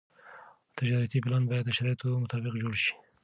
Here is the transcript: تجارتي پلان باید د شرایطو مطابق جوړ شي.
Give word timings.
تجارتي 0.77 1.17
پلان 1.23 1.43
باید 1.49 1.65
د 1.67 1.71
شرایطو 1.77 2.21
مطابق 2.23 2.53
جوړ 2.63 2.73
شي. 2.83 2.93